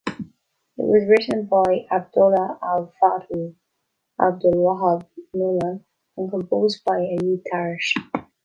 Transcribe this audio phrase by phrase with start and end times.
[0.07, 0.25] It
[0.77, 3.53] was written by Abdullah "Al-Fadhool"
[4.19, 5.85] Abdulwahab Noman
[6.17, 7.93] and composed by Ayoob Tarish.